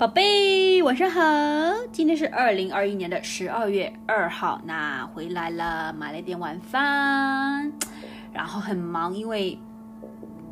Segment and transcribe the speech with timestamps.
[0.00, 1.20] 宝贝，晚上好！
[1.92, 7.70] 今天是二零二一年的十二月二号，那回来了，买了点晚饭，
[8.32, 9.58] 然后很忙，因为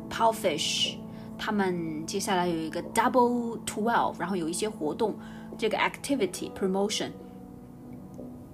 [0.07, 0.97] Powfish
[1.35, 5.17] 他们接下来有一个 Double Twelve，然后有一些活动，
[5.57, 7.09] 这个 Activity Promotion，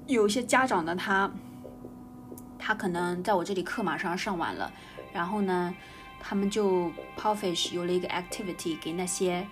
[0.07, 1.29] 有一些家长呢，他
[2.57, 4.71] 他可能在我这里课马上上完了，
[5.11, 5.75] 然后呢，
[6.21, 9.45] 他们就 Powfish 有了一个 Activity 给那些。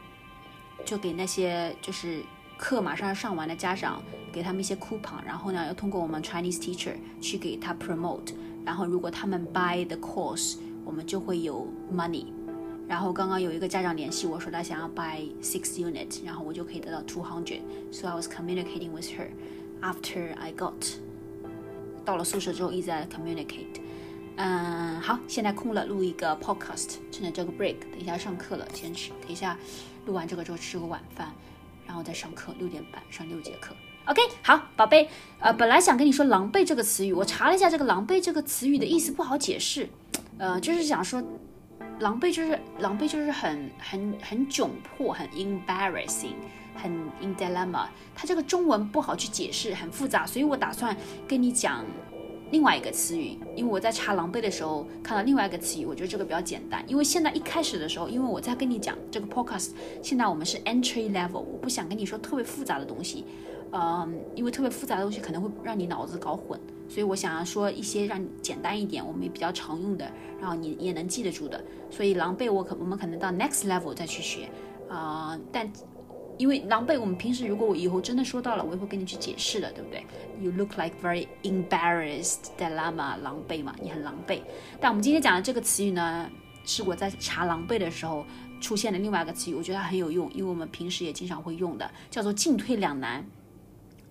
[0.85, 2.21] 就给那些就是
[2.57, 4.01] 课马上要上完的家长，
[4.31, 8.33] 给他们一些 coupon，然后呢，要通过我们 Chinese teacher 去给他 promote，
[8.65, 12.25] 然后如果他们 buy the course，我们就会有 money。
[12.85, 17.61] 然后刚刚有一个家长联系我说他想要 buy six unit，然后我就可以得到 two hundred。
[17.91, 19.29] So I was communicating with her
[19.81, 20.73] after I got
[22.03, 23.79] 到了宿舍之后一直在 communicate。
[24.35, 29.55] 嗯，好，现在空了，录一个 podcast，趁着这个 break，等一下上课了，先去，等一下
[30.07, 31.31] 录完这个之后吃个晚饭，
[31.85, 33.75] 然后再上课，六点半上六节课。
[34.05, 35.07] OK，好，宝贝，
[35.39, 39.87] 呃，本来想跟你说“狼狈”这个词语，我查了一下，这个“狼狈”这个词语的意思不好解释，
[40.39, 41.23] 呃，就是想说，
[41.99, 46.33] 狼狈就是狼狈就是很很很窘迫，很 embarrassing，
[46.73, 50.97] 很 in dilemma，它这个中文不好去解释，很复杂，所以我打算
[51.27, 51.85] 跟你讲。
[52.53, 56.85] 另外一个词语，因为我在查狼狈的时候看到另外一个词语，我觉得这个比较简单。
[56.87, 59.71] 因为现在一开始的时候，因为我在跟你讲这个 podcast，
[60.03, 63.25] 现在我们是 entry level，我不想跟你说特别复杂的东西，
[63.71, 70.05] 嗯，因为特别复杂的东西可能会让你脑子搞混，所以我想要说一些让你简单一点，我们也比较常用的，
[70.39, 71.59] 然后你也能记得住的。
[71.89, 74.47] 所以狼狈我可我们可能到 next level 再去学，
[74.87, 75.67] 啊，但。
[76.37, 80.05] 因为狼狈，我们平时如果我以后真的说到了，我也会跟你去解释的，对不对
[80.41, 84.41] ？You look like very embarrassed, dilemma，狼狈嘛，你很狼狈。
[84.79, 86.29] 但我们今天讲的这个词语呢，
[86.65, 88.25] 是我在查狼狈的时候
[88.59, 93.23] 出现的另外一个词语，我觉得它很有用，因为我们平时也经常会用的，叫做进退两难。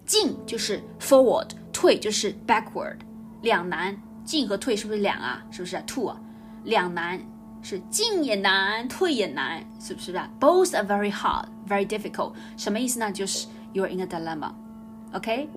[0.05, 2.99] 进就是 forward，退就是 backward，
[3.41, 5.45] 两难，进和退是不是两啊？
[5.51, 6.21] 是不是 two 啊？
[6.65, 7.21] 两难。
[7.62, 10.30] 是进也难，退也难，是不是的？
[10.40, 12.34] Both are very hard, very difficult。
[12.56, 13.12] 什么意思呢？
[13.12, 15.50] 就是 you're in a dilemma，OK？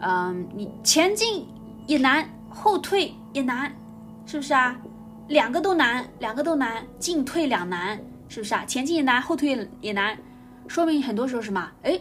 [0.00, 1.46] 嗯，你前进
[1.86, 3.74] 也难，后退也难，
[4.26, 4.76] 是不是啊？
[5.28, 7.98] 两个都难，两个都难，进退两难，
[8.28, 8.64] 是不是啊？
[8.66, 10.18] 前进也难，后退也难，
[10.68, 11.70] 说明很多时候什么？
[11.82, 11.98] 哎，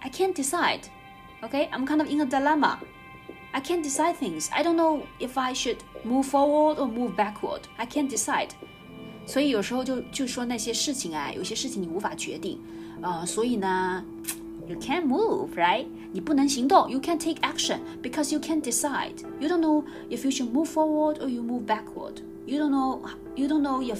[0.00, 4.50] I can't decide。OK，I'm kind of in a dilemma。I can't decide things.
[4.50, 7.62] I don't know if I should move forward or move backward.
[7.76, 8.50] I can't decide.
[9.28, 12.58] 所以有时候就就说那些事情啊，有些事情你无法决定，
[13.00, 14.04] 呃，所以呢，
[14.68, 15.86] you can't move, right？
[16.12, 19.14] 你不能行动，you can't take action because you can't decide.
[19.40, 22.16] You don't know if you should move forward or you move backward.
[22.46, 23.00] You don't know,
[23.34, 23.98] you don't know if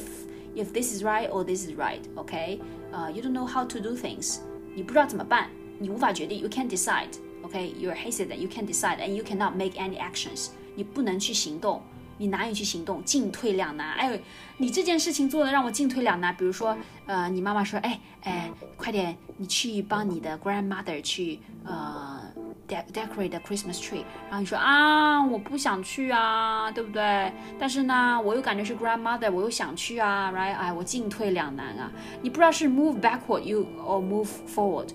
[0.55, 2.03] if this is right or this is right.
[2.17, 2.61] Okay?
[2.93, 4.39] 呃、uh,，you don't know how to do things.
[4.75, 5.49] 你不知道怎么办，
[5.79, 7.09] 你无法决定，you can't decide.
[7.43, 7.73] Okay?
[7.75, 10.49] You're hesitant, you can't decide, and you cannot make any actions.
[10.77, 11.83] 你不能去行动。
[12.20, 13.94] 你难以去行动，进退两难。
[13.94, 14.20] 哎，
[14.58, 16.36] 你这件事情做的让我进退两难。
[16.36, 22.22] 比如说，呃，你妈妈说，哎哎，快点，你去帮你的 grandmother 去呃
[22.68, 24.04] decorate the Christmas tree。
[24.30, 27.32] 然后你说啊，我不想去啊，对不对？
[27.58, 30.54] 但是呢，我又感觉是 grandmother，我又想去啊，right？
[30.54, 31.90] 哎，我进退两难啊。
[32.22, 34.90] 你不知道是 move backward you or move forward。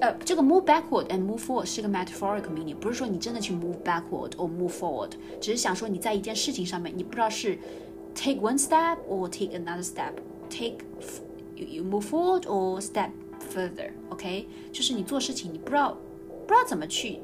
[0.00, 5.10] 呃，这个 move backward and move forward 是个 metaphorical meaning，不是说你真的去 move backward or move forward，
[5.40, 7.58] 只是想说你在一件事情上面，你不知道是
[8.14, 10.78] take one step or take another step，take
[11.56, 13.10] you you move forward or step
[13.52, 15.96] further，OK，就是你做事情你不知道
[16.46, 17.18] 不知道怎么去，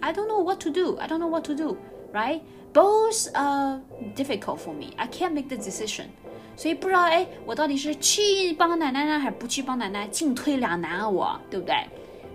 [0.00, 3.82] I don't know what to do，I don't know what to do，right？Both are
[4.16, 6.06] difficult for me，I can't make the decision。
[6.55, 10.07] 所以不知道哎，我到底是去帮奶奶呢，还是不去帮奶奶？
[10.07, 11.75] 进退两难啊，我对不对？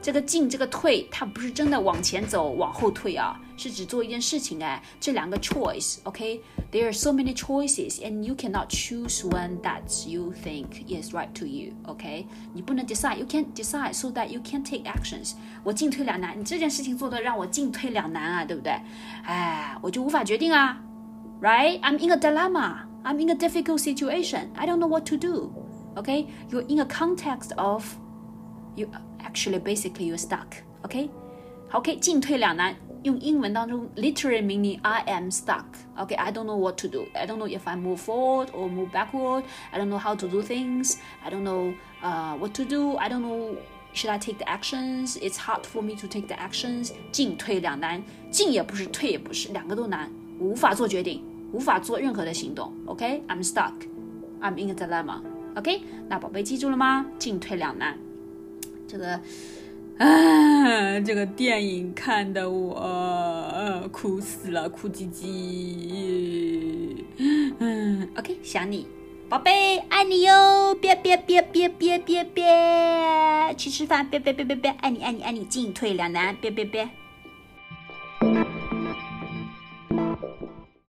[0.02, 4.82] 这个进这个退，它不是真的往前走，往后退啊，是指做一件事情哎。
[4.98, 11.44] 这两个 choice，OK？There are so many choices，and you cannot choose one that you think is right to
[11.44, 12.26] you，OK？
[12.54, 15.32] 你不能 decide，you can't decide so that you can take actions。
[15.62, 18.72] 我进退两难，你这件事情做的让我进退两难啊，对不对？
[19.24, 20.80] 哎，我就无法决定啊
[21.42, 22.89] ，right？I'm in a dilemma。
[23.03, 24.51] I'm in a difficult situation.
[24.55, 25.51] I don't know what to do.
[25.97, 26.27] Okay?
[26.49, 27.85] You're in a context of
[28.75, 28.89] you
[29.19, 30.55] actually basically you're stuck.
[30.83, 31.09] Okay?
[31.73, 32.75] Okay, 进退两难。
[33.03, 35.65] 用英文当中 literally meaning I am stuck.
[35.95, 37.05] Okay, I don't know what to do.
[37.13, 39.43] I don't know if I move forward or move backward.
[39.71, 40.97] I don't know how to do things.
[41.23, 42.97] I don't know uh, what to do.
[42.97, 43.57] I don't know
[43.93, 45.17] should I take the actions?
[45.21, 46.91] It's hard for me to take the actions.
[47.11, 51.23] 进退两难，进也不是，退也不是，两个都难，无法做决定。
[51.52, 52.72] 无法做任何的行动。
[52.86, 55.20] OK，I'm stuck，I'm in a dilemma。
[55.56, 57.06] OK，那宝贝记住了吗？
[57.18, 57.98] 进退两难。
[58.86, 59.20] 这个
[59.98, 67.04] 啊，这个电影看的我、呃哭死了，哭唧唧。
[67.18, 68.86] 嗯，OK，想你，
[69.28, 76.88] 宝贝，爱你哟，别别别别别别别，去吃饭，别别别别别，爱你爱你爱你，进退两难，别别别。